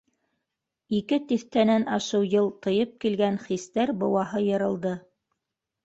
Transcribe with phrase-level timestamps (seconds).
[0.99, 5.01] Ике тиҫтәнән ашыу йыл тыйып килгән хистәр быуаһы йырылды.